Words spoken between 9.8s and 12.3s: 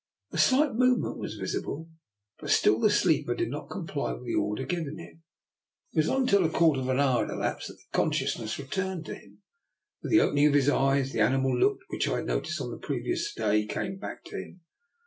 With the opening of his eyes the animal look which I had